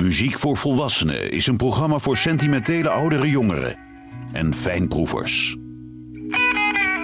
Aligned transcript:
Muziek 0.00 0.38
voor 0.38 0.56
Volwassenen 0.56 1.30
is 1.30 1.46
een 1.46 1.56
programma 1.56 1.98
voor 1.98 2.16
sentimentele 2.16 2.90
oudere 2.90 3.28
jongeren 3.28 3.76
en 4.32 4.54
fijnproevers. 4.54 5.56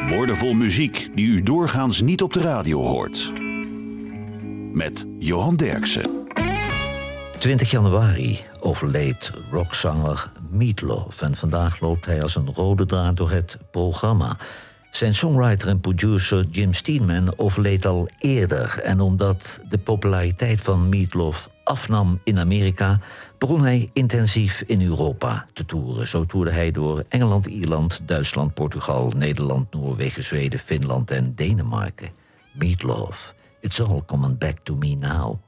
Woordenvol 0.08 0.52
muziek 0.52 1.08
die 1.14 1.26
u 1.26 1.42
doorgaans 1.42 2.00
niet 2.00 2.22
op 2.22 2.32
de 2.32 2.40
radio 2.40 2.80
hoort. 2.80 3.32
Met 4.72 5.06
Johan 5.18 5.56
Derksen. 5.56 6.26
20 7.38 7.70
januari 7.70 8.38
overleed 8.60 9.32
rockzanger 9.50 10.30
Meatloaf 10.50 11.22
en 11.22 11.36
vandaag 11.36 11.80
loopt 11.80 12.06
hij 12.06 12.22
als 12.22 12.36
een 12.36 12.52
rode 12.54 12.86
draad 12.86 13.16
door 13.16 13.30
het 13.30 13.58
programma. 13.70 14.36
Zijn 14.90 15.14
songwriter 15.14 15.68
en 15.68 15.80
producer 15.80 16.46
Jim 16.50 16.72
Steenman 16.72 17.38
overleed 17.38 17.86
al 17.86 18.08
eerder. 18.18 18.80
En 18.82 19.00
omdat 19.00 19.60
de 19.68 19.78
populariteit 19.78 20.60
van 20.60 20.88
Meatloaf 20.88 21.48
afnam 21.66 22.20
in 22.24 22.38
Amerika, 22.38 23.00
begon 23.38 23.62
hij 23.62 23.90
intensief 23.92 24.62
in 24.66 24.82
Europa 24.82 25.46
te 25.52 25.64
toeren. 25.64 26.06
Zo 26.06 26.24
toerde 26.24 26.50
hij 26.50 26.70
door 26.70 27.04
Engeland, 27.08 27.46
Ierland, 27.46 28.00
Duitsland, 28.04 28.54
Portugal, 28.54 29.12
Nederland, 29.16 29.74
Noorwegen, 29.74 30.24
Zweden, 30.24 30.58
Finland 30.58 31.10
en 31.10 31.34
Denemarken. 31.34 32.10
Meatloaf, 32.52 33.34
it's 33.60 33.80
all 33.80 34.02
coming 34.06 34.38
back 34.38 34.58
to 34.62 34.74
me 34.74 34.94
now. 34.94 35.38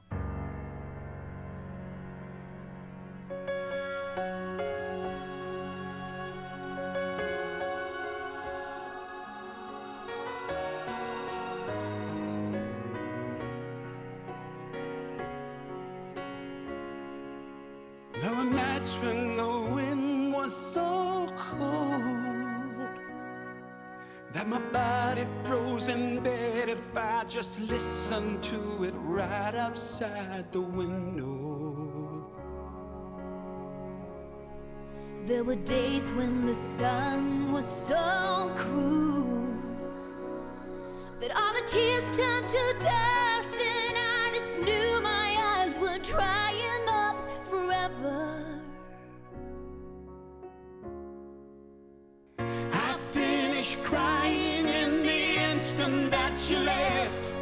Finished 53.69 53.85
crying 53.85 54.67
in 54.67 55.03
the 55.03 55.37
instant 55.51 56.11
that 56.11 56.49
you 56.49 56.57
left. 56.57 57.35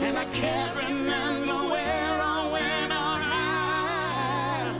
And 0.00 0.18
I 0.18 0.24
can't 0.26 0.76
remember 0.76 1.68
where 1.68 2.22
or 2.22 2.52
when 2.52 2.92
or 2.92 3.18
how. 3.30 4.78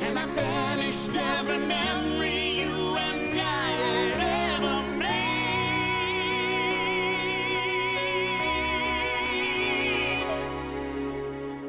And 0.00 0.18
I 0.18 0.26
banished 0.34 1.14
every 1.14 1.58
memory 1.58 2.62
you 2.62 2.96
and 2.96 3.38
I 3.38 3.70
had 3.82 4.20
ever 4.54 4.82
made. 4.98 5.74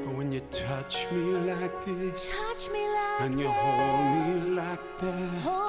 But 0.06 0.14
when 0.16 0.32
you 0.32 0.42
touch 0.50 1.08
me 1.12 1.22
like 1.52 1.86
this, 1.86 2.32
touch 2.32 2.70
me 2.72 2.80
like 2.80 3.22
and 3.22 3.40
you 3.40 3.46
this, 3.46 3.56
hold 3.56 4.06
me 4.16 4.56
like 4.56 4.98
that, 5.00 5.42
hold 5.44 5.56
me 5.56 5.56
like 5.56 5.61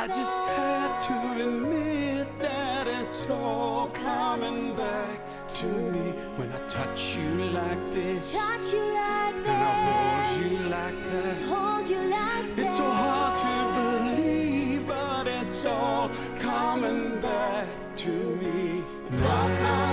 I 0.00 0.06
just 0.06 0.40
have 0.56 1.06
to 1.08 1.44
admit 1.44 2.26
that 2.38 2.86
it's 2.86 3.28
all 3.28 3.88
coming 3.88 4.74
back 4.74 5.20
to 5.58 5.66
me 5.66 6.12
when 6.36 6.50
I 6.50 6.58
touch 6.68 7.16
you 7.16 7.44
like 7.50 7.92
this. 7.92 8.32
Touch 8.32 8.72
you 8.72 8.80
like 8.80 9.44
that. 9.44 9.50
And 9.52 9.62
I 9.62 10.32
hold 10.32 10.52
you 10.52 10.58
like 10.70 10.98
that. 11.10 11.42
Hold 11.42 11.90
you 11.90 11.98
like 11.98 12.56
that. 12.56 12.58
It's 12.60 12.76
so 12.78 12.90
hard 12.90 13.36
to 13.44 14.14
believe, 14.14 14.88
but 14.88 15.26
it's 15.28 15.66
all 15.66 16.10
coming 16.38 17.20
back 17.20 17.68
to 17.96 18.10
me. 18.10 18.82
It's 19.06 19.22
all 19.22 19.48
coming 19.58 19.89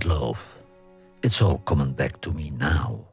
Meatloaf. 0.00 0.56
It's 1.20 1.42
all 1.42 1.60
coming 1.64 1.94
back 1.94 2.16
to 2.16 2.32
me 2.32 2.50
now. 2.58 3.06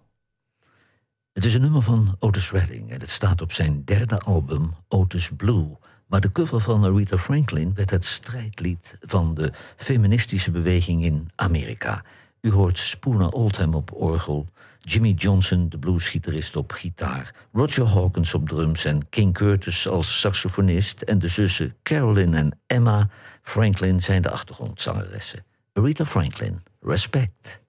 Het 1.33 1.45
is 1.45 1.53
een 1.53 1.61
nummer 1.61 1.81
van 1.81 2.15
Otis 2.19 2.51
Redding 2.51 2.91
en 2.91 2.99
het 2.99 3.09
staat 3.09 3.41
op 3.41 3.51
zijn 3.51 3.85
derde 3.85 4.19
album 4.19 4.73
Otis 4.87 5.29
Blue. 5.37 5.77
Maar 6.07 6.21
de 6.21 6.31
cover 6.31 6.59
van 6.59 6.83
Aretha 6.83 7.17
Franklin 7.17 7.73
werd 7.73 7.89
het 7.89 8.05
strijdlied 8.05 8.97
van 9.01 9.33
de 9.33 9.51
feministische 9.75 10.51
beweging 10.51 11.03
in 11.03 11.29
Amerika. 11.35 12.03
U 12.41 12.51
hoort 12.51 12.77
Spooner 12.77 13.29
Oldham 13.29 13.73
op 13.73 13.93
orgel, 13.93 14.47
Jimmy 14.79 15.11
Johnson, 15.11 15.69
de 15.69 15.77
bluesgitarist, 15.77 16.55
op 16.55 16.71
gitaar, 16.71 17.35
Roger 17.51 17.85
Hawkins 17.85 18.33
op 18.33 18.49
drums 18.49 18.85
en 18.85 19.09
King 19.09 19.33
Curtis 19.33 19.87
als 19.87 20.19
saxofonist 20.19 21.01
en 21.01 21.19
de 21.19 21.27
zussen 21.27 21.75
Carolyn 21.83 22.33
en 22.33 22.59
Emma 22.67 23.09
Franklin 23.41 23.99
zijn 23.99 24.21
de 24.21 24.29
achtergrondzangeressen. 24.29 25.45
Aretha 25.77 26.05
Franklin, 26.05 26.59
respect. 26.81 27.59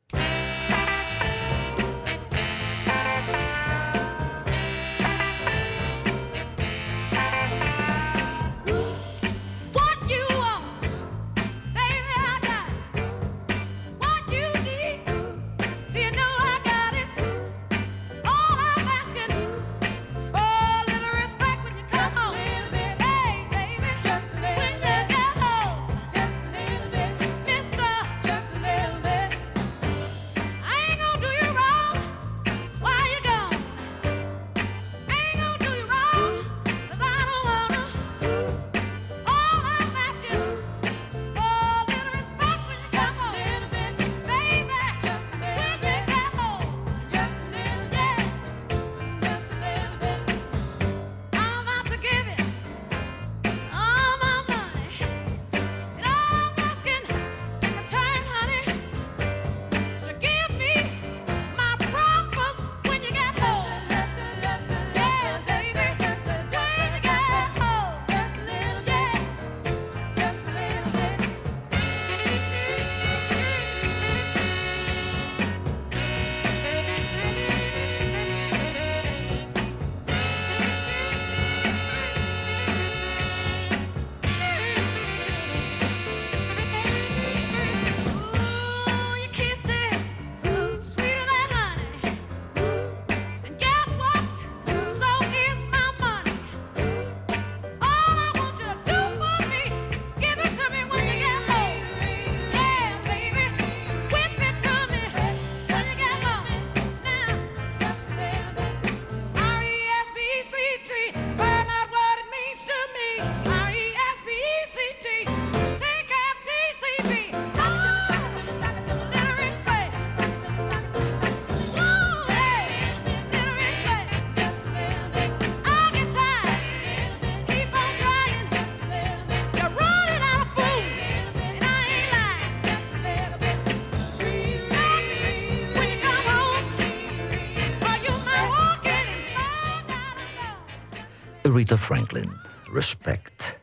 Aretha 141.59 141.77
Franklin, 141.77 142.33
respect. 142.73 143.59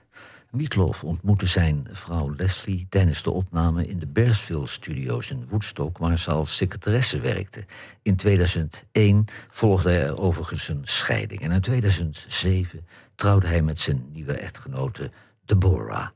Meatloaf 0.52 1.04
ontmoette 1.04 1.46
zijn 1.46 1.88
vrouw 1.92 2.34
Leslie 2.38 2.88
tijdens 2.90 3.24
de 3.24 3.32
opname 3.32 3.86
in 3.86 4.00
de 4.00 4.08
Bearsville 4.08 4.68
Studios 4.68 5.32
in 5.32 5.48
Woodstock, 5.50 5.98
waar 5.98 6.20
ze 6.20 6.32
als 6.32 6.56
secretaresse 6.56 7.20
werkte. 7.20 7.66
In 8.02 8.16
2001 8.16 9.26
volgde 9.50 9.92
er 9.92 10.18
overigens 10.18 10.68
een 10.68 10.82
scheiding 10.84 11.42
en 11.42 11.52
in 11.52 11.62
2007 11.62 12.86
trouwde 13.16 13.48
hij 13.48 13.62
met 13.62 13.80
zijn 13.80 14.10
nieuwe 14.12 14.34
echtgenote 14.34 15.12
Deborah. 15.46 16.08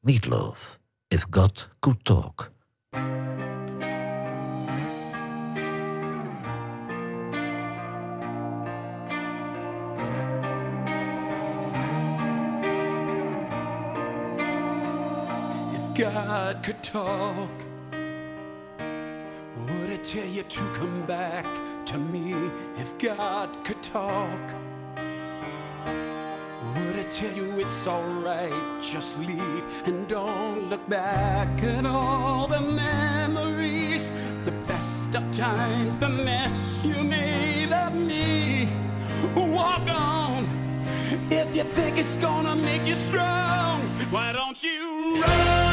Meatloaf, 0.00 0.78
If 1.08 1.26
God 1.30 1.68
Could 1.78 2.04
Talk. 2.04 2.50
God 15.96 16.62
could 16.62 16.82
talk, 16.82 17.50
would 19.56 19.88
it 19.88 20.04
tell 20.04 20.26
you 20.26 20.42
to 20.42 20.60
come 20.74 21.06
back 21.06 21.46
to 21.86 21.96
me? 21.96 22.34
If 22.76 22.98
God 22.98 23.48
could 23.64 23.82
talk, 23.82 24.38
would 26.74 26.96
it 26.96 27.10
tell 27.10 27.34
you 27.34 27.50
it's 27.58 27.86
alright? 27.86 28.52
Just 28.82 29.18
leave 29.20 29.64
and 29.86 30.06
don't 30.06 30.68
look 30.68 30.86
back 30.86 31.48
at 31.62 31.86
all 31.86 32.46
the 32.46 32.60
memories, 32.60 34.10
the 34.44 34.52
best 34.68 35.14
of 35.14 35.24
times, 35.34 35.98
the 35.98 36.10
mess 36.10 36.84
you 36.84 37.02
made 37.02 37.72
of 37.72 37.94
me. 37.94 38.68
Walk 39.34 39.88
on. 39.88 40.46
If 41.30 41.56
you 41.56 41.62
think 41.62 41.96
it's 41.96 42.18
gonna 42.18 42.54
make 42.54 42.86
you 42.86 42.96
strong, 42.96 43.80
why 44.10 44.32
don't 44.32 44.62
you 44.62 45.22
run 45.22 45.65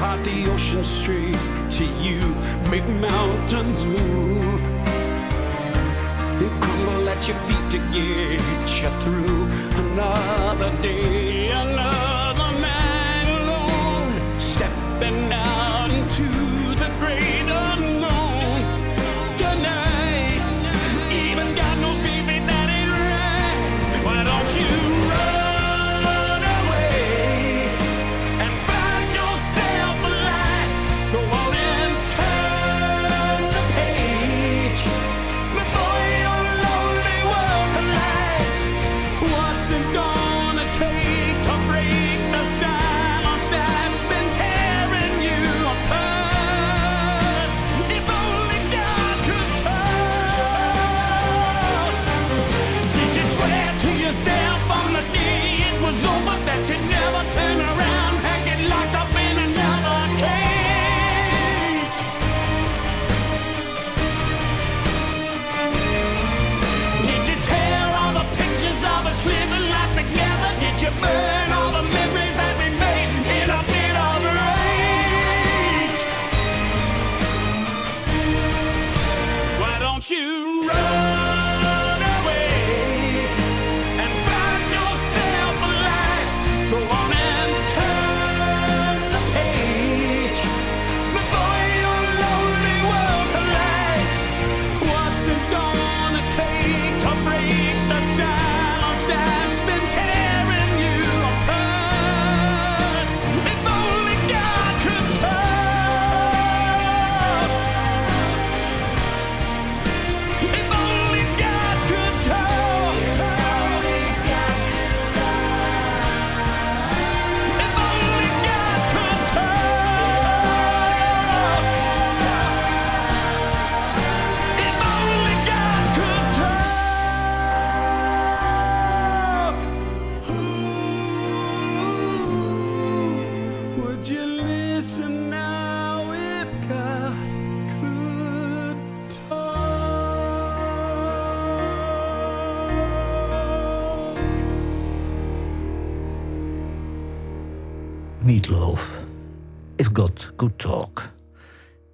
Would 0.00 0.06
he 0.06 0.12
part 0.12 0.24
the 0.24 0.52
ocean 0.52 0.84
straight 0.84 1.36
to 1.72 1.84
you? 1.84 2.20
Make 2.70 2.86
mountains 2.88 3.84
move 3.84 4.62
and 6.40 6.62
crumble 6.62 7.08
at 7.08 7.28
your 7.28 7.36
feet 7.46 7.70
to 7.70 7.78
get 7.92 8.82
you 8.82 8.90
through 9.00 9.44
another 9.84 10.70
day, 10.82 11.29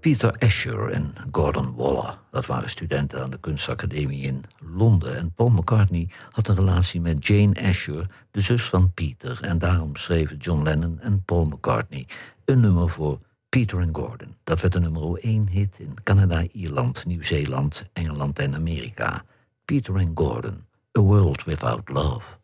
Peter 0.07 0.35
Asher 0.39 0.91
en 0.91 1.15
Gordon 1.33 1.75
Waller, 1.75 2.19
dat 2.31 2.47
waren 2.47 2.71
studenten 2.71 3.23
aan 3.23 3.31
de 3.31 3.39
kunstacademie 3.41 4.23
in 4.23 4.45
Londen. 4.77 5.17
En 5.17 5.33
Paul 5.33 5.49
McCartney 5.49 6.09
had 6.31 6.49
een 6.49 6.55
relatie 6.55 7.01
met 7.01 7.27
Jane 7.27 7.69
Asher, 7.69 8.07
de 8.31 8.41
zus 8.41 8.63
van 8.63 8.93
Peter. 8.93 9.39
En 9.43 9.59
daarom 9.59 9.97
schreven 9.97 10.37
John 10.37 10.63
Lennon 10.63 11.01
en 11.01 11.23
Paul 11.25 11.45
McCartney 11.45 12.07
een 12.45 12.61
nummer 12.61 12.91
voor 12.91 13.19
Peter 13.49 13.81
en 13.81 13.89
Gordon. 13.93 14.37
Dat 14.45 14.61
werd 14.61 14.75
een 14.75 14.83
nummer 14.83 15.19
1 15.19 15.49
hit 15.49 15.79
in 15.79 15.95
Canada, 16.03 16.43
Ierland, 16.53 17.05
Nieuw-Zeeland, 17.05 17.83
Engeland 17.93 18.39
en 18.39 18.55
Amerika. 18.55 19.25
Peter 19.65 19.97
en 19.97 20.11
Gordon, 20.15 20.65
A 20.99 21.01
World 21.01 21.45
Without 21.45 21.89
Love. 21.89 22.37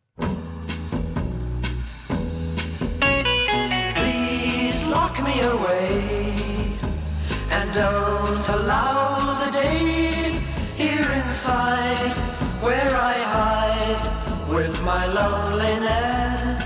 Please 3.95 4.89
lock 4.89 5.23
me 5.23 5.51
away 5.53 6.32
and 7.53 7.71
don't 7.75 8.49
allow 8.49 9.45
the 9.45 9.51
day 9.53 10.41
here 10.75 11.11
inside 11.23 12.17
where 12.63 12.95
I 13.13 13.17
hide 13.37 14.05
with 14.51 14.75
my 14.83 15.05
loneliness. 15.07 16.63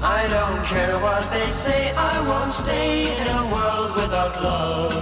I 0.00 0.26
don't 0.36 0.64
care 0.64 0.98
what 1.00 1.30
they 1.30 1.50
say, 1.50 1.92
I 1.94 2.14
won't 2.26 2.52
stay 2.52 3.14
in 3.20 3.26
a 3.26 3.42
world 3.54 3.90
without 4.00 4.42
love. 4.42 4.94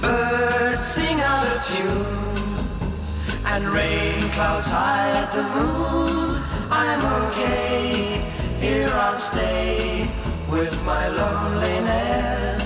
Birds 0.00 0.84
sing 0.84 1.20
out 1.20 1.48
of 1.54 1.60
tune 1.74 2.26
and 3.46 3.68
rain 3.68 4.20
clouds 4.30 4.70
hide 4.70 5.30
the 5.32 5.46
moon. 5.56 6.42
I'm 6.70 7.02
okay, 7.24 8.22
here 8.60 8.90
I'll 8.92 9.18
stay 9.18 10.08
with 10.50 10.82
my 10.84 11.08
loneliness. 11.08 12.62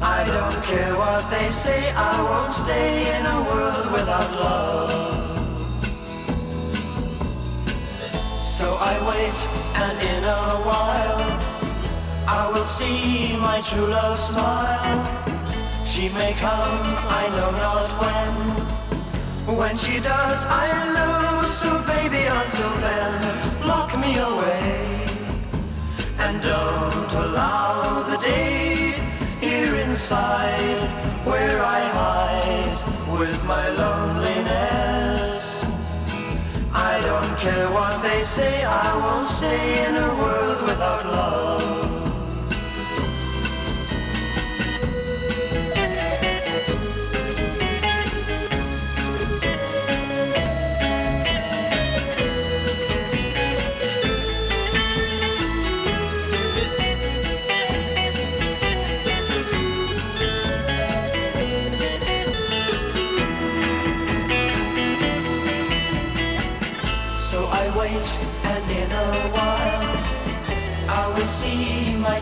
I 0.00 0.24
don't 0.24 0.62
care 0.64 0.94
what 0.96 1.30
they 1.30 1.50
say, 1.50 1.90
I 1.92 2.22
won't 2.22 2.52
stay 2.52 3.18
in 3.18 3.26
a 3.26 3.42
world 3.42 3.92
without 3.92 4.30
love. 4.32 5.18
So 8.44 8.74
I 8.74 8.94
wait, 9.10 9.38
and 9.84 9.98
in 10.02 10.24
a 10.24 10.44
while, 10.68 11.58
I 12.26 12.50
will 12.52 12.66
see 12.66 13.36
my 13.36 13.60
true 13.62 13.86
love 13.86 14.18
smile. 14.18 15.04
She 15.86 16.08
may 16.10 16.34
come, 16.34 16.84
I 17.20 17.28
know 17.36 17.50
not 17.50 17.88
when. 18.02 19.56
When 19.56 19.76
she 19.76 19.98
does, 20.00 20.44
I'll 20.46 20.92
know. 20.92 21.48
So, 21.48 21.82
baby, 21.82 22.26
until 22.26 22.70
then, 22.84 23.66
lock 23.66 23.98
me 23.98 24.18
away. 24.18 24.87
Don't 26.42 27.12
allow 27.14 28.02
the 28.02 28.16
day 28.18 28.94
here 29.40 29.74
inside 29.76 30.88
where 31.24 31.62
I 31.62 31.80
hide 31.98 33.18
with 33.18 33.42
my 33.44 33.68
loneliness. 33.70 35.64
I 36.72 37.00
don't 37.00 37.36
care 37.38 37.68
what 37.72 38.02
they 38.02 38.22
say, 38.22 38.64
I 38.64 38.96
won't 38.96 39.26
stay 39.26 39.86
in 39.86 39.96
a 39.96 40.14
world 40.14 40.62
without 40.62 41.06
love. 41.06 41.87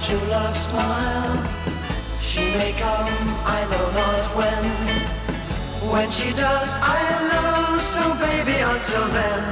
True 0.07 0.29
love 0.29 0.57
smile. 0.57 1.43
She 2.21 2.43
may 2.57 2.73
come, 2.75 3.11
I 3.59 3.61
know 3.71 3.87
not 3.91 4.25
when. 4.39 4.65
When 5.91 6.11
she 6.13 6.31
does, 6.31 6.79
I'll 6.81 7.23
know. 7.33 7.79
So, 7.95 8.15
baby, 8.15 8.57
until 8.75 9.07
then, 9.19 9.43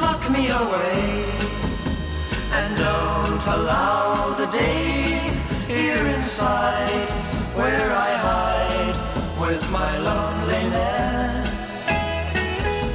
lock 0.00 0.22
me 0.30 0.44
away. 0.62 1.24
And 2.52 2.76
don't 2.76 3.44
allow 3.56 4.32
the 4.34 4.46
day 4.46 5.18
here 5.66 6.06
inside 6.16 7.08
where 7.58 7.90
I 7.90 8.10
hide 8.28 8.98
with 9.40 9.68
my 9.72 9.92
loneliness. 10.08 11.48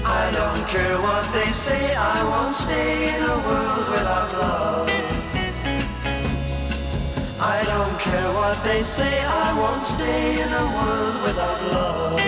I 0.05 0.23
don't 0.39 0.65
care 0.69 0.97
what 1.01 1.25
they 1.33 1.51
say, 1.51 1.93
I 1.93 2.23
won't 2.23 2.55
stay 2.55 3.15
in 3.15 3.23
a 3.23 3.37
world 3.47 3.89
without 3.89 4.31
love. 4.39 4.80
Don't 7.71 7.99
care 7.99 8.33
what 8.33 8.63
they 8.63 8.83
say, 8.83 9.23
I 9.23 9.53
won't 9.59 9.85
stay 9.85 10.41
in 10.43 10.51
a 10.63 10.65
world 10.77 11.17
without 11.25 11.61
love. 11.71 12.21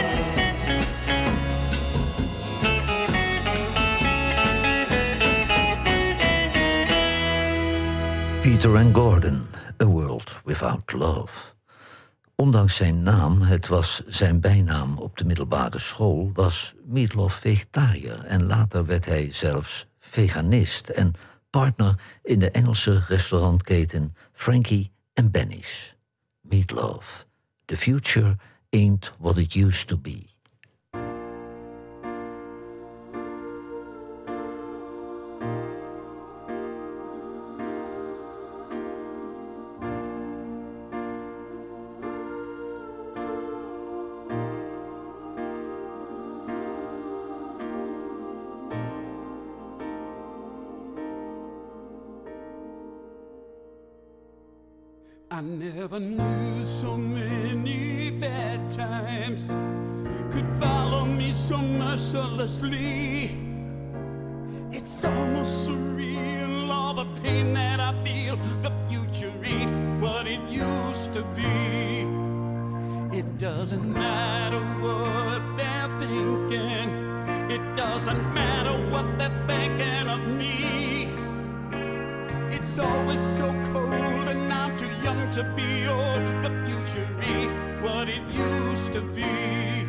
Peter 8.41 8.77
and 8.77 8.95
Gordon, 8.95 9.47
A 9.81 9.85
World 9.85 10.41
Without 10.45 10.93
Love. 10.93 11.53
Ondanks 12.35 12.75
zijn 12.75 13.03
naam, 13.03 13.41
het 13.41 13.67
was 13.67 14.01
zijn 14.07 14.39
bijnaam 14.39 14.97
op 14.97 15.17
de 15.17 15.25
middelbare 15.25 15.79
school, 15.79 16.31
was 16.33 16.73
Meatloaf 16.85 17.33
vegetariër 17.33 18.23
en 18.25 18.45
later 18.45 18.85
werd 18.85 19.05
hij 19.05 19.31
zelfs 19.31 19.87
veganist 19.99 20.89
en 20.89 21.13
partner 21.49 21.95
in 22.23 22.39
de 22.39 22.51
Engelse 22.51 23.03
restaurantketen 23.07 24.15
Frankie 24.33 24.92
and 25.15 25.31
Benny's. 25.31 25.93
Meatloaf, 26.47 27.25
The 27.67 27.75
Future 27.75 28.37
Ain't 28.73 29.05
What 29.19 29.37
It 29.37 29.55
Used 29.55 29.87
to 29.89 29.97
Be. 29.97 30.32
never 55.83 55.99
knew 55.99 56.65
so 56.65 56.95
many 56.95 58.09
bad 58.09 58.71
times 58.71 59.49
could 60.31 60.47
follow 60.57 61.03
me 61.03 61.29
so 61.33 61.57
mercilessly. 61.57 63.37
It's 64.71 65.03
almost 65.03 65.67
surreal, 65.67 66.71
all 66.71 66.93
the 66.93 67.03
pain 67.21 67.53
that 67.55 67.81
I 67.81 67.91
feel. 68.01 68.37
The 68.61 68.71
future 68.87 69.33
ain't 69.43 70.01
what 70.01 70.25
it 70.25 70.39
used 70.49 71.13
to 71.15 71.23
be. 71.35 72.07
It 73.19 73.37
doesn't 73.37 73.85
matter 73.91 74.61
what 74.79 75.41
they're 75.57 75.91
thinking, 75.99 76.89
it 77.51 77.75
doesn't 77.75 78.23
matter 78.33 78.75
what 78.89 79.05
they're 79.17 79.37
thinking 79.47 80.07
of 80.07 80.21
me. 80.41 81.09
It's 82.55 82.79
always 82.79 83.19
so 83.19 83.53
cold 83.73 84.22
too 84.77 84.89
young 85.03 85.29
to 85.31 85.43
be 85.55 85.87
old. 85.87 86.23
The 86.43 86.51
future 86.65 87.07
ain't 87.21 87.81
what 87.81 88.09
it 88.09 88.23
used 88.31 88.93
to 88.93 89.01
be. 89.01 89.82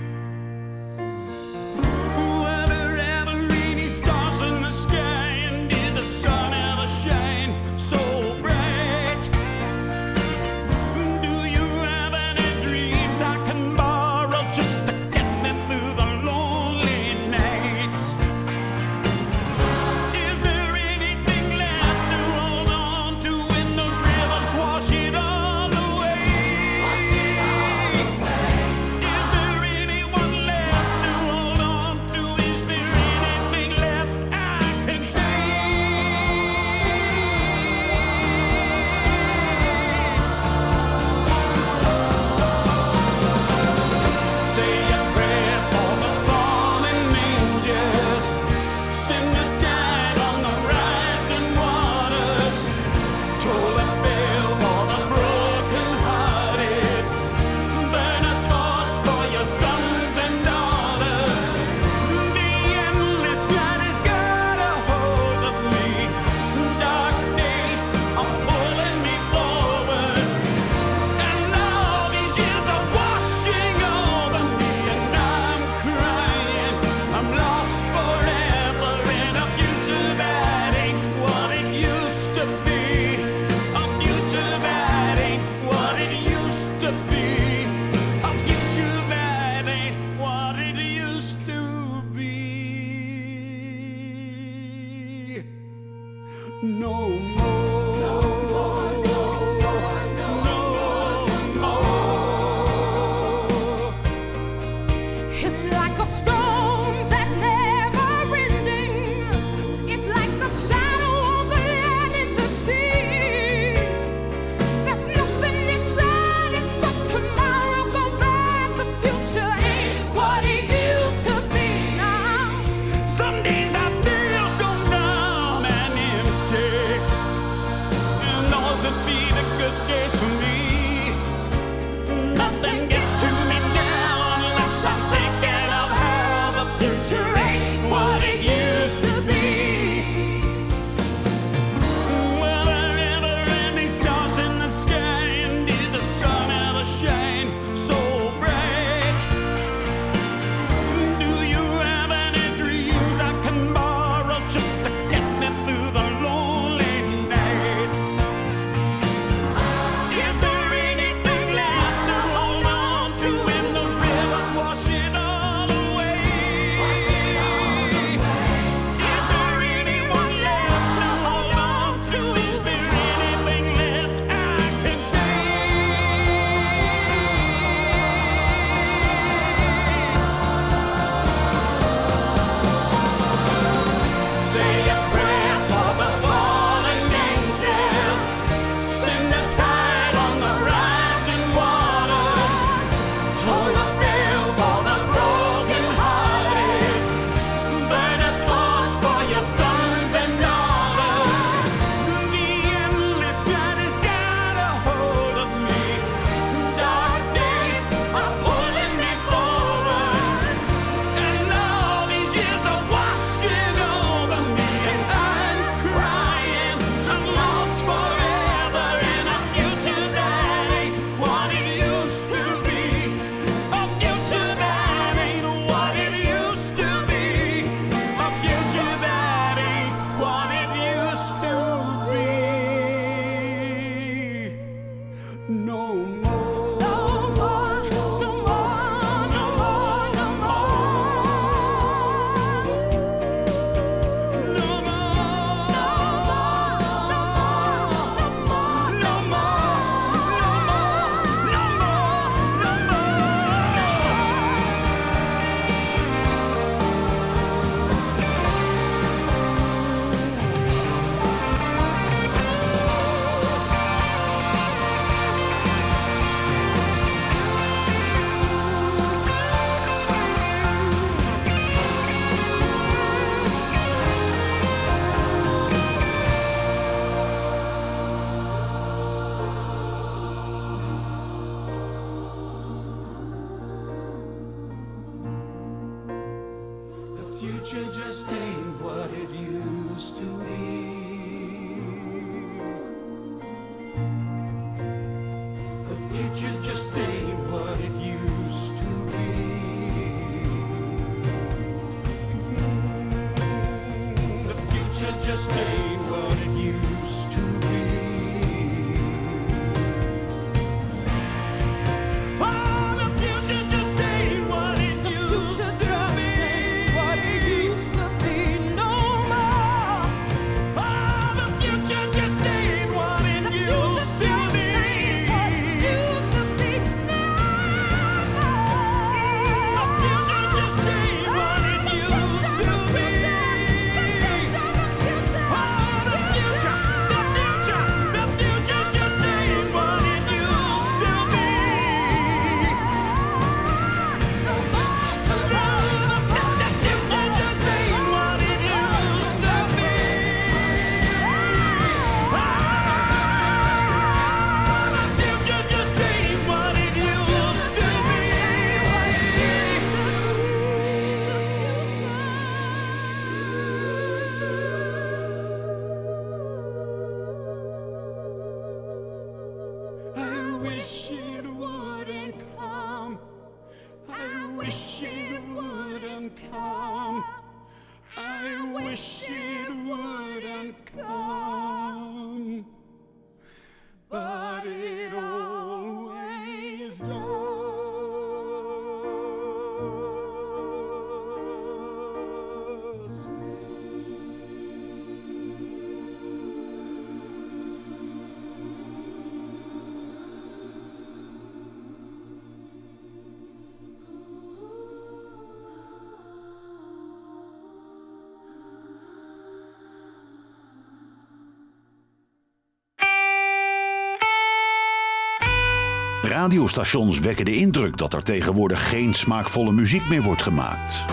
Radiostations 416.25 417.19
wekken 417.19 417.45
de 417.45 417.55
indruk 417.57 417.97
dat 417.97 418.15
er 418.15 418.23
tegenwoordig 418.23 418.89
geen 418.89 419.15
smaakvolle 419.15 419.73
muziek 419.73 420.09
meer 420.09 420.23
wordt 420.23 420.43
gemaakt. 420.43 421.05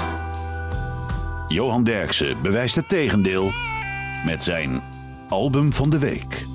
Johan 1.48 1.84
Derksen 1.84 2.42
bewijst 2.42 2.76
het 2.76 2.90
tegendeel 2.90 3.52
met 4.26 4.44
zijn 4.44 4.82
album 5.30 5.74
van 5.74 5.90
de 5.90 6.00
week. 6.00 6.46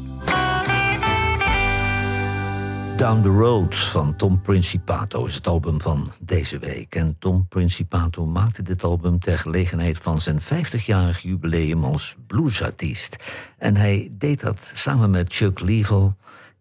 Down 2.97 3.23
the 3.23 3.29
Road 3.29 3.77
van 3.77 4.17
Tom 4.17 4.41
Principato 4.41 5.25
is 5.25 5.35
het 5.35 5.47
album 5.47 5.81
van 5.81 6.11
deze 6.21 6.59
week. 6.59 6.95
En 6.95 7.17
Tom 7.19 7.47
Principato 7.49 8.27
maakte 8.27 8.63
dit 8.63 8.85
album 8.85 9.19
ter 9.19 9.39
gelegenheid 9.39 9.99
van 9.99 10.21
zijn 10.21 10.41
50-jarig 10.41 11.21
jubileum 11.21 11.85
als 11.85 12.17
bluesartiest. 12.27 13.17
En 13.59 13.77
hij 13.77 14.09
deed 14.13 14.41
dat 14.41 14.71
samen 14.75 15.11
met 15.11 15.35
Chuck 15.35 15.61
Leavell. 15.61 16.13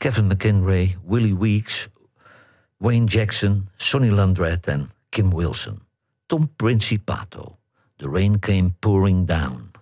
Kevin 0.06 0.30
McKendree, 0.30 0.98
Willie 1.04 1.34
Weeks, 1.34 1.90
Wayne 2.80 3.08
Jackson, 3.08 3.70
Sonny 3.80 4.12
Landreth 4.12 4.70
en 4.70 4.92
Kim 5.10 5.32
Wilson. 5.32 5.82
Tom 6.30 6.48
Principato. 6.60 7.58
The 7.98 8.08
rain 8.08 8.38
came 8.38 8.76
pouring 8.82 9.26
down. 9.26 9.75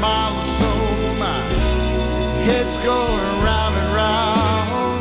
My 0.00 0.42
soul, 0.58 1.14
my 1.16 1.42
head's 2.46 2.76
going 2.78 3.42
round 3.42 3.74
and 3.74 3.94
round, 3.94 5.00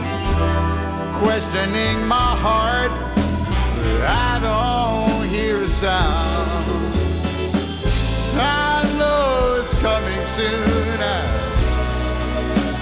questioning 1.21 2.07
my 2.07 2.31
heart. 2.45 2.91
I 4.10 4.39
don't 4.41 5.27
hear 5.29 5.57
a 5.63 5.67
sound. 5.67 6.65
I 8.39 8.83
know 8.97 9.62
it's 9.62 9.73
coming 9.81 10.25
soon. 10.25 10.99
I 10.99 11.21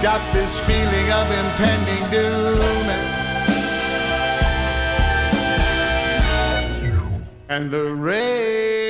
got 0.02 0.20
this 0.32 0.58
feeling 0.60 1.12
of 1.12 1.30
impending 1.42 2.10
doom. 2.10 2.86
And 7.48 7.70
the 7.70 7.94
rain 7.94 8.85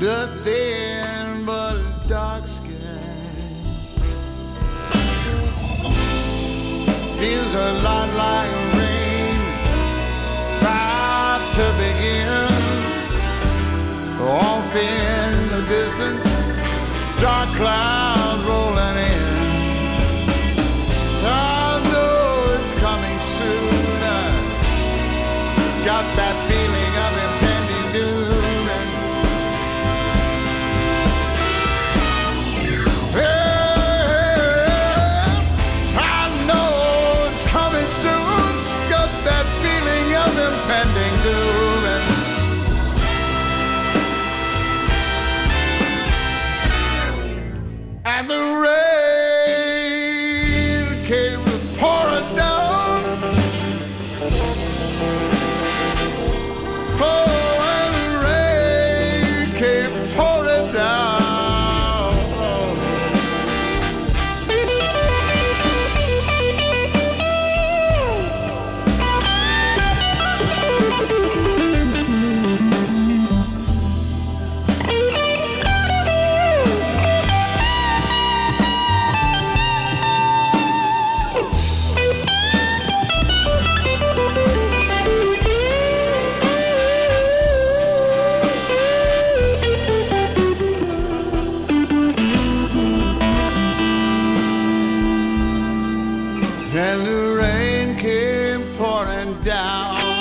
nothing 0.00 1.44
but 1.44 1.78
dark 2.08 2.48
skies. 2.48 2.70
feels 7.18 7.54
a 7.54 7.72
lot 7.82 8.08
like 8.16 8.50
rain 8.78 9.36
about 10.58 11.42
to 11.54 11.66
begin. 11.82 12.50
Off 14.22 14.74
in 14.74 15.48
the 15.50 15.62
distance, 15.68 16.24
dark 17.20 17.48
clouds 17.56 18.09
and 96.72 97.04
the 97.04 97.36
rain 97.36 97.96
came 97.96 98.62
pouring 98.76 99.40
down. 99.42 100.20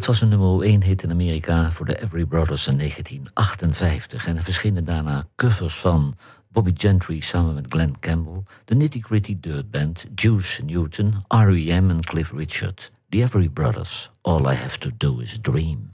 Het 0.00 0.08
was 0.08 0.20
een 0.20 0.28
nummer 0.28 0.62
1 0.62 0.82
hit 0.82 1.02
in 1.02 1.10
Amerika 1.10 1.70
voor 1.70 1.86
de 1.86 2.02
Every 2.02 2.24
Brothers 2.24 2.66
in 2.66 2.76
1958 2.76 4.26
en 4.26 4.36
er 4.36 4.42
verschenen 4.42 4.84
daarna 4.84 5.24
covers 5.36 5.74
van 5.74 6.16
Bobby 6.48 6.72
Gentry 6.74 7.20
samen 7.20 7.54
met 7.54 7.66
Glenn 7.68 7.98
Campbell, 7.98 8.42
de 8.64 8.74
Nitty 8.74 9.00
Gritty 9.00 9.36
Dirt 9.40 9.70
Band, 9.70 10.06
Juice 10.14 10.64
Newton, 10.64 11.24
R.E.M. 11.28 11.90
en 11.90 12.00
Cliff 12.00 12.32
Richard. 12.32 12.92
The 13.08 13.22
Every 13.22 13.48
Brothers, 13.48 14.10
All 14.20 14.52
I 14.52 14.54
Have 14.54 14.78
to 14.78 14.90
Do 14.96 15.18
Is 15.18 15.38
Dream. 15.40 15.92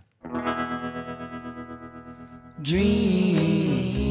Dream, 2.63 4.06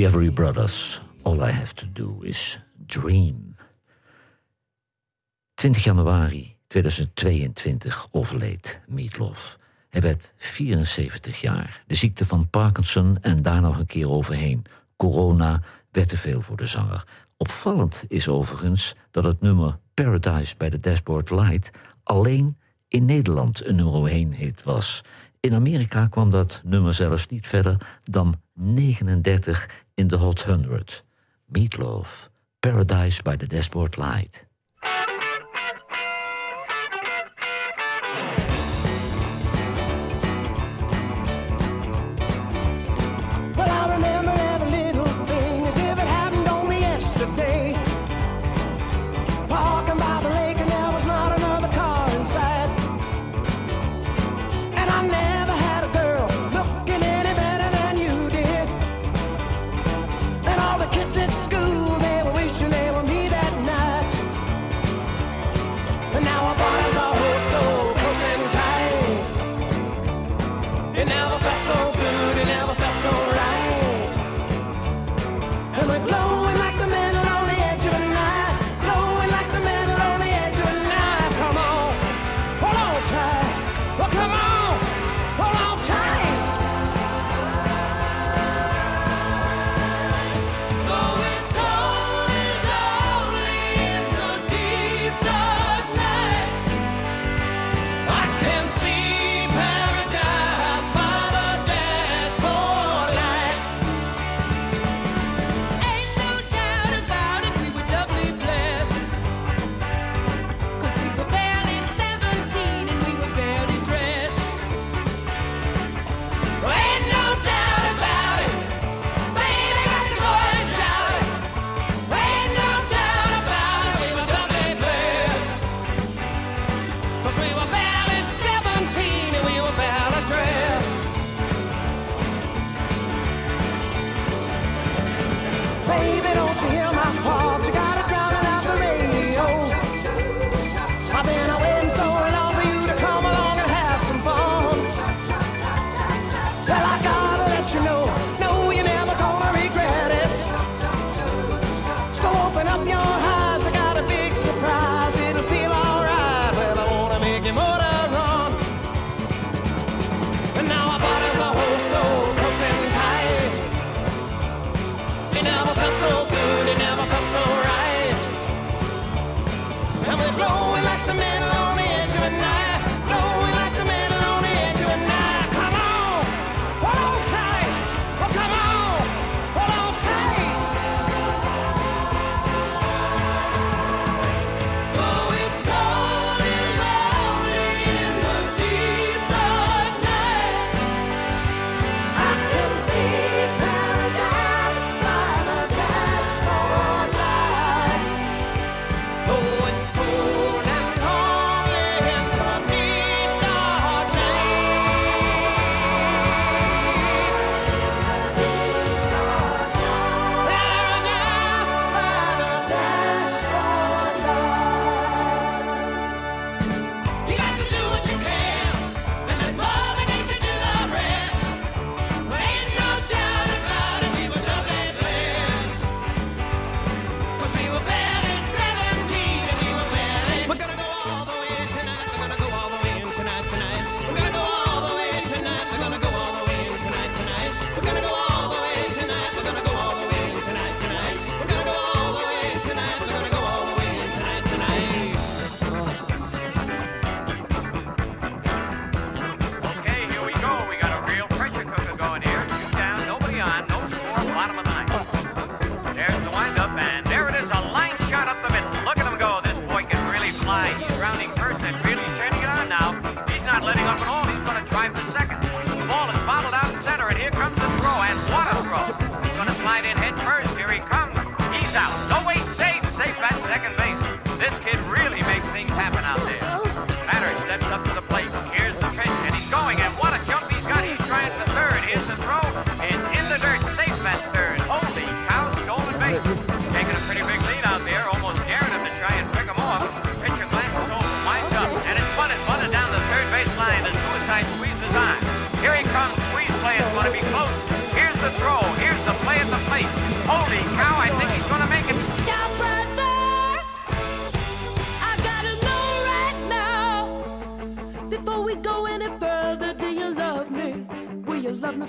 The 0.00 0.06
Every 0.06 0.30
Brothers, 0.30 1.00
All 1.24 1.42
I 1.42 1.50
Have 1.50 1.74
to 1.74 1.86
Do 1.92 2.20
Is 2.22 2.58
Dream. 2.86 3.56
20 5.54 5.84
januari 5.84 6.56
2022 6.66 8.08
overleed 8.10 8.80
Meatloaf. 8.86 9.58
Hij 9.88 10.00
werd 10.00 10.32
74 10.36 11.40
jaar. 11.40 11.82
De 11.86 11.94
ziekte 11.94 12.24
van 12.24 12.50
Parkinson 12.50 13.18
en 13.20 13.42
daar 13.42 13.60
nog 13.60 13.78
een 13.78 13.86
keer 13.86 14.10
overheen. 14.10 14.64
Corona 14.96 15.62
werd 15.90 16.08
te 16.08 16.16
veel 16.16 16.40
voor 16.40 16.56
de 16.56 16.66
zanger. 16.66 17.04
Opvallend 17.36 18.04
is 18.08 18.28
overigens 18.28 18.94
dat 19.10 19.24
het 19.24 19.40
nummer 19.40 19.78
Paradise 19.94 20.54
bij 20.56 20.70
de 20.70 20.80
Dashboard 20.80 21.30
Light 21.30 21.70
alleen 22.02 22.56
in 22.88 23.04
Nederland 23.04 23.66
een 23.66 23.76
nummer 23.76 24.10
1 24.10 24.32
hit 24.32 24.62
was. 24.62 25.02
In 25.40 25.54
Amerika 25.54 26.06
kwam 26.06 26.30
dat 26.30 26.60
nummer 26.64 26.94
zelfs 26.94 27.26
niet 27.26 27.46
verder 27.46 27.98
dan 28.02 28.34
39 28.54 29.84
in 30.00 30.08
the 30.08 30.16
Hot 30.16 30.48
100. 30.48 31.02
Meatloaf, 31.52 32.30
Paradise 32.62 33.20
by 33.20 33.36
the 33.36 33.46
Dashboard 33.46 33.98
Light. 33.98 34.46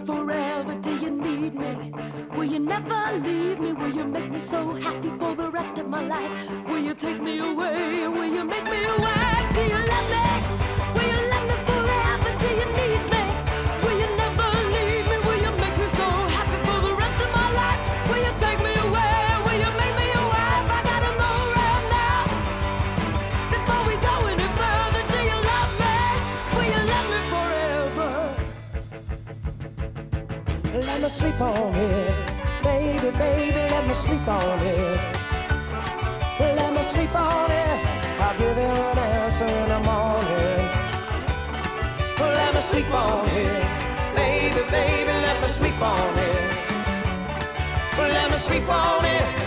forever? 0.05 0.75
Do 0.75 0.91
you 0.97 1.09
need 1.09 1.53
me? 1.53 1.93
Will 2.35 2.45
you 2.45 2.59
never 2.59 3.17
leave 3.19 3.59
me? 3.59 3.73
Will 3.73 3.91
you 3.91 4.05
make 4.05 4.29
me 4.31 4.39
so 4.39 4.73
happy 4.75 5.09
for 5.19 5.35
the 5.35 5.49
rest 5.49 5.77
of 5.77 5.87
my 5.87 6.01
life? 6.01 6.67
Will 6.67 6.79
you 6.79 6.93
take 6.93 7.21
me 7.21 7.39
away? 7.39 8.07
Will 8.07 8.33
you 8.33 8.43
make 8.43 8.65
me 8.65 8.83
away? 8.85 9.10
sleep 34.21 34.33
on 34.35 34.59
it. 34.61 35.17
Let 36.39 36.73
me 36.73 36.83
sleep 36.83 37.15
on 37.15 37.49
it. 37.49 37.79
I'll 38.19 38.37
give 38.37 38.55
you 38.55 38.63
an 38.63 38.97
answer 38.99 39.45
in 39.45 39.67
the 39.67 39.79
morning. 39.79 40.69
Let 42.19 42.53
me 42.53 42.61
sleep 42.61 42.93
on 42.93 43.27
it. 43.29 44.15
Baby, 44.15 44.61
baby, 44.69 45.11
let 45.11 45.41
me 45.41 45.47
sleep 45.47 45.81
on 45.81 46.17
it. 46.19 46.51
Let 47.97 48.29
me 48.31 48.37
sleep 48.37 48.69
on 48.69 49.05
it. 49.05 49.40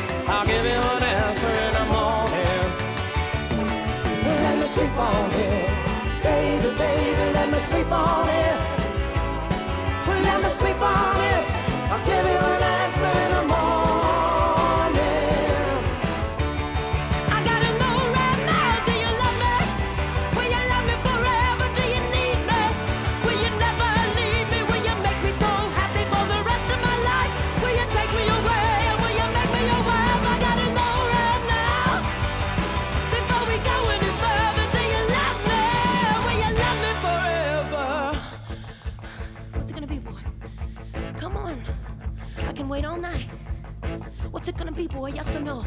boy? 44.95 45.09
Yes 45.09 45.35
or 45.35 45.41
no? 45.41 45.63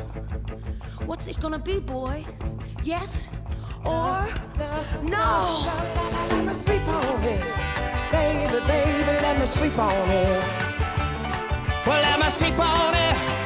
What's 1.05 1.27
it 1.27 1.39
gonna 1.39 1.59
be, 1.59 1.79
boy? 1.79 2.25
Yes 2.83 3.29
or 3.83 4.27
no? 5.03 5.67
Let 6.31 6.45
me 6.45 6.53
sleep 6.53 6.87
on 6.87 7.23
it, 7.23 7.43
baby, 8.11 8.65
baby. 8.65 9.13
Let 9.21 9.39
me 9.39 9.45
sleep 9.45 9.77
on 9.77 10.09
it. 10.09 10.43
Well, 11.85 12.01
let 12.01 12.19
me 12.19 12.29
sleep 12.29 12.57
on 12.59 12.95
it. 12.95 13.36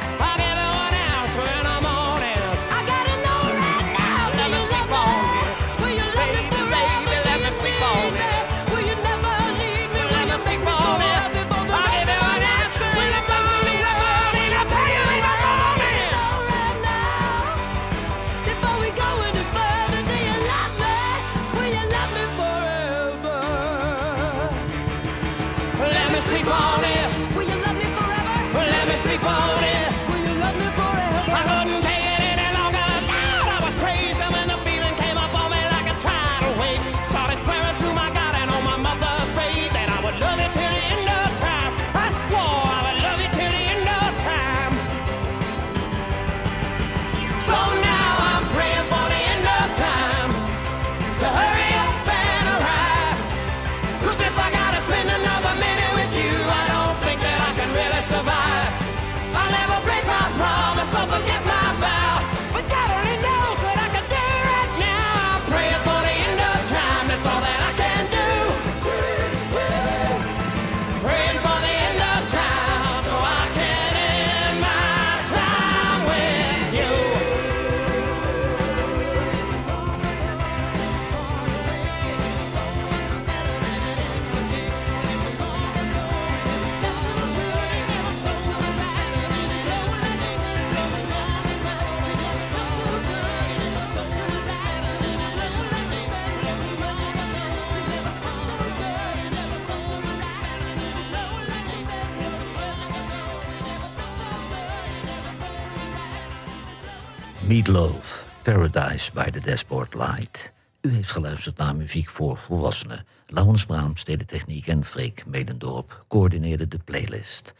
Paradise 108.72 109.12
by 109.12 109.30
the 109.30 109.40
Dashboard 109.40 109.94
Light. 109.94 110.52
U 110.80 110.92
heeft 110.92 111.10
geluisterd 111.10 111.56
naar 111.56 111.76
muziek 111.76 112.10
voor 112.10 112.36
volwassenen. 112.36 113.06
Laurens 113.26 113.66
Braam, 113.66 113.96
Stedentechniek 113.96 114.66
en 114.66 114.84
Freek 114.84 115.26
Medendorp 115.26 116.04
coördineerden 116.08 116.68
de 116.68 116.78
playlist. 116.78 117.54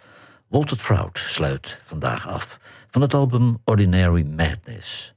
Walter 0.49 0.79
Trout 0.79 1.19
sluit 1.19 1.81
vandaag 1.83 2.29
af 2.29 2.61
van 2.91 3.03
het 3.03 3.15
album 3.15 3.61
Ordinary 3.65 4.23
Madness. 4.23 5.15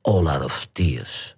All 0.00 0.26
Out 0.26 0.44
of 0.44 0.68
Tears. 0.72 1.35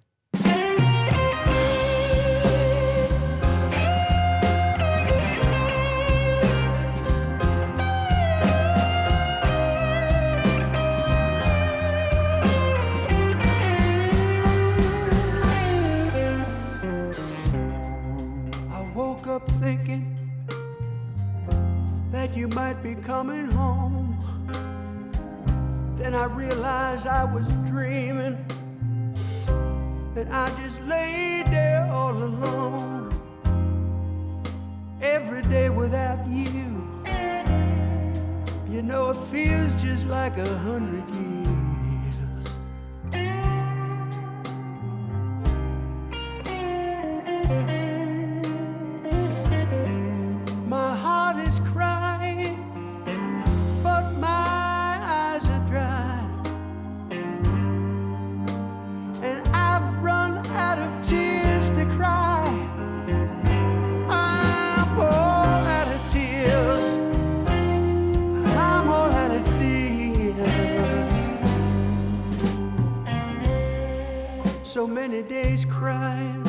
Many 75.09 75.23
days 75.23 75.65
crying. 75.65 76.45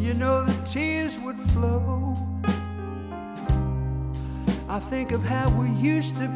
You 0.00 0.14
know 0.14 0.44
the 0.44 0.66
tears 0.66 1.18
would 1.18 1.36
flow. 1.50 2.16
I 4.66 4.78
think 4.78 5.12
of 5.12 5.22
how 5.22 5.50
we 5.50 5.68
used 5.72 6.16
to 6.16 6.28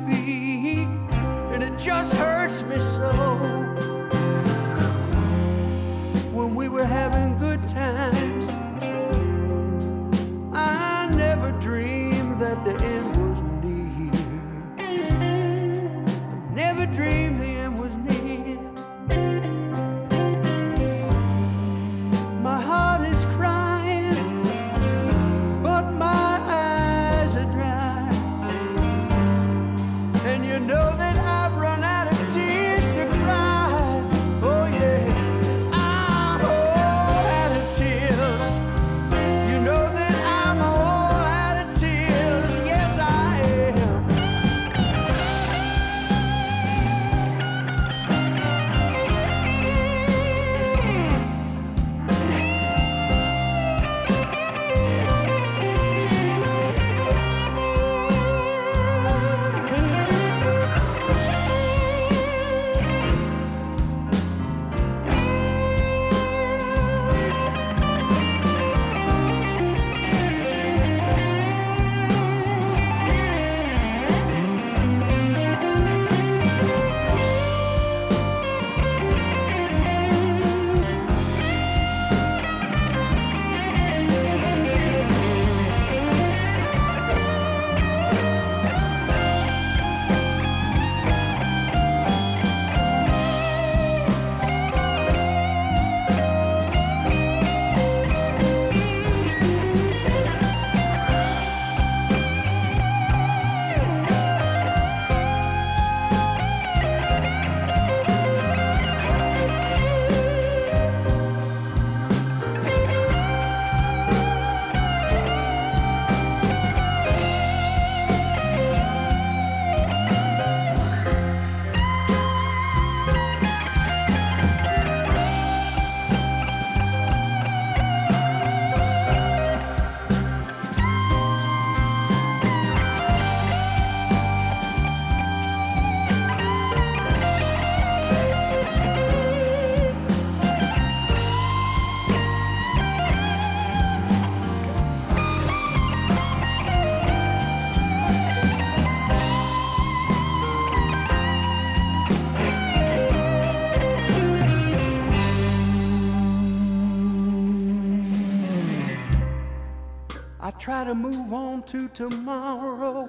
try 160.66 160.82
to 160.82 160.96
move 160.96 161.32
on 161.32 161.62
to 161.62 161.86
tomorrow, 161.90 163.08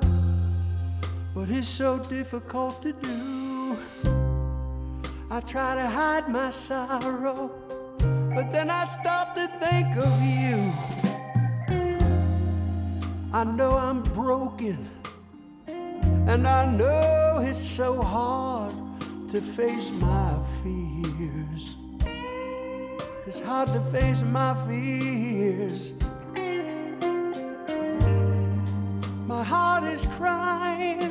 but 1.33 1.49
it's 1.49 1.67
so 1.67 1.97
difficult 1.97 2.83
to 2.83 2.93
do. 2.93 3.75
I 5.31 5.39
try 5.39 5.73
to 5.73 5.87
hide 5.87 6.29
my 6.29 6.51
sorrow, 6.51 7.49
but 8.35 8.51
then 8.51 8.69
I 8.69 8.85
stop 8.85 9.33
to 9.33 9.47
think 9.57 9.87
of 9.97 10.21
you. 10.21 10.71
I 13.33 13.43
know 13.43 13.71
I'm 13.71 14.03
broken, 14.03 14.87
and 16.27 16.47
I 16.47 16.63
know 16.71 17.39
it's 17.43 17.59
so 17.59 17.99
hard 18.03 18.71
to 19.31 19.41
face 19.41 19.89
my 19.99 20.37
fears. 20.61 21.75
It's 23.25 23.39
hard 23.39 23.69
to 23.69 23.81
face 23.91 24.21
my 24.21 24.53
fears. 24.67 25.89
Heart 29.47 29.85
is 29.85 30.05
crying, 30.17 31.06